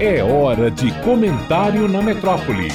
[0.00, 2.68] É hora de comentário na metrópole.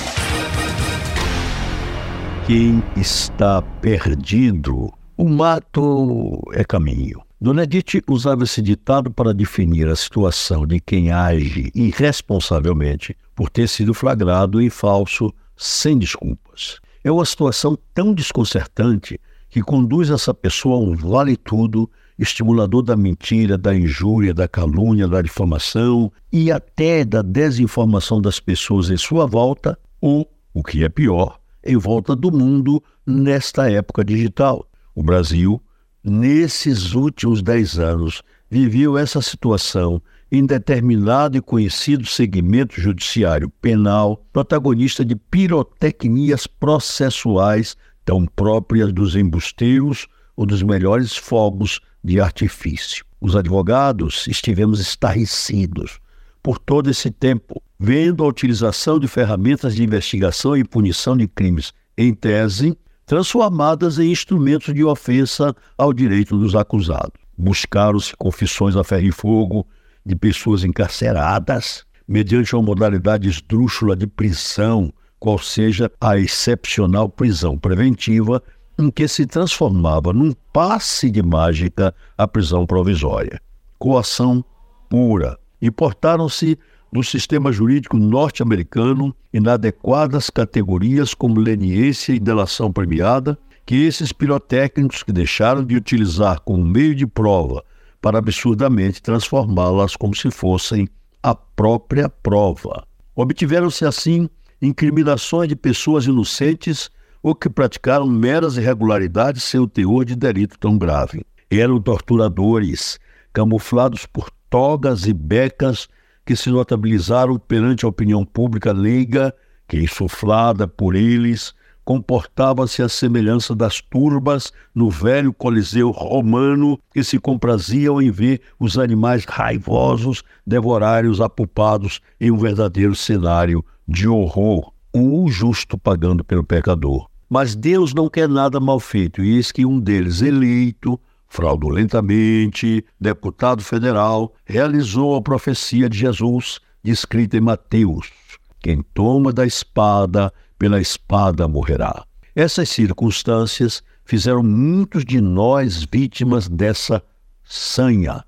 [2.46, 7.22] Quem está perdido, o mato é caminho.
[7.40, 13.70] Dona Edith usava esse ditado para definir a situação de quem age irresponsavelmente por ter
[13.70, 16.82] sido flagrado em falso sem desculpas.
[17.06, 19.18] É uma situação tão desconcertante
[19.50, 25.22] que conduz essa pessoa a um vale-tudo, estimulador da mentira, da injúria, da calúnia, da
[25.22, 31.40] difamação e até da desinformação das pessoas em sua volta, ou, o que é pior,
[31.64, 34.68] em volta do mundo nesta época digital.
[34.94, 35.62] O Brasil,
[36.04, 45.06] nesses últimos dez anos, viveu essa situação em determinado e conhecido segmento judiciário penal, protagonista
[45.06, 53.06] de pirotecnias processuais tão próprias dos embusteiros ou dos melhores fogos de artifício.
[53.22, 56.00] Os advogados estivemos estarrecidos
[56.42, 61.72] por todo esse tempo, vendo a utilização de ferramentas de investigação e punição de crimes,
[61.98, 67.14] em tese, transformadas em instrumentos de ofensa ao direito dos acusados.
[67.38, 69.66] Buscaram-se confissões a ferro e fogo
[70.06, 78.44] de pessoas encarceradas, mediante uma modalidade esdrúxula de prisão qual seja a excepcional prisão preventiva
[78.84, 83.42] em que se transformava num passe de mágica a prisão provisória.
[83.80, 84.44] Coação
[84.90, 85.40] pura.
[85.62, 86.60] Importaram-se
[86.92, 95.14] do sistema jurídico norte-americano inadequadas categorias como leniência e delação premiada, que esses pirotécnicos que
[95.14, 97.64] deixaram de utilizar como meio de prova
[98.02, 100.90] para absurdamente transformá-las como se fossem
[101.24, 102.86] a própria prova.
[103.16, 104.30] Obtiveram-se assim
[104.62, 106.92] incriminações de pessoas inocentes
[107.24, 111.26] ou que praticaram meras irregularidades sem o teor de delito tão grave.
[111.50, 113.00] Eram torturadores,
[113.32, 115.88] camuflados por togas e becas
[116.26, 119.34] que se notabilizaram perante a opinião pública leiga,
[119.68, 127.20] que, insuflada por eles, comportava-se à semelhança das turbas no velho coliseu romano que se
[127.20, 134.72] compraziam em ver os animais raivosos devorarem os apupados em um verdadeiro cenário de horror,
[134.94, 137.13] o justo pagando pelo pecador.
[137.30, 143.64] Mas Deus não quer nada mal feito, e eis que um deles, eleito, fraudulentamente, deputado
[143.64, 148.12] federal, realizou a profecia de Jesus, descrita em Mateus:
[148.60, 152.06] Quem toma da espada, pela espada morrerá.
[152.36, 157.02] Essas circunstâncias fizeram muitos de nós vítimas dessa
[157.44, 158.24] sanha.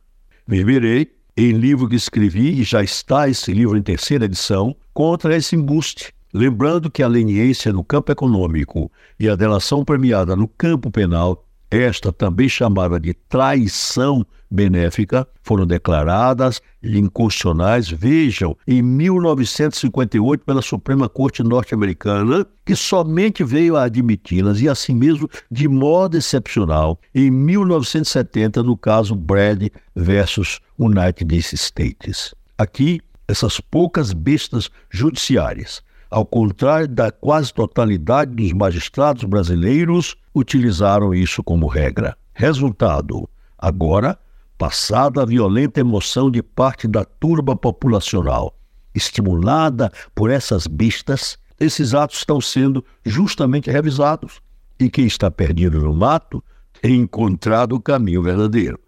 [0.48, 5.56] Verberei em livro que escrevi, e já está esse livro em terceira edição, contra esse
[5.56, 6.15] embuste.
[6.38, 12.12] Lembrando que a leniência no campo econômico e a delação premiada no campo penal esta
[12.12, 22.46] também chamada de traição benéfica, foram declaradas inconstitucionais, vejam, em 1958 pela Suprema Corte Norte-Americana,
[22.66, 29.16] que somente veio a admiti-las, e assim mesmo de modo excepcional, em 1970, no caso
[29.16, 32.36] Brad versus United States.
[32.58, 41.44] Aqui, essas poucas bestas judiciárias ao contrário da quase totalidade dos magistrados brasileiros, utilizaram isso
[41.44, 42.18] como regra.
[42.34, 44.18] Resultado: agora,
[44.58, 48.56] passada a violenta emoção de parte da turba populacional,
[48.94, 54.42] estimulada por essas bistas, esses atos estão sendo justamente revisados.
[54.80, 56.44] E quem está perdido no mato
[56.82, 58.80] tem encontrado o caminho verdadeiro.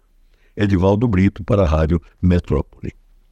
[0.54, 2.92] Edivaldo Brito para a Rádio Metrópole.